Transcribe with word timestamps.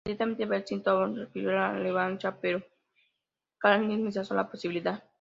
Inmediatamente 0.03 0.47
Veselin 0.47 0.81
Topalov 0.81 1.15
requirió 1.15 1.51
la 1.51 1.73
revancha, 1.73 2.35
pero 2.35 2.63
Krámnik 3.59 4.03
rechazó 4.03 4.33
la 4.33 4.49
posibilidad. 4.49 5.03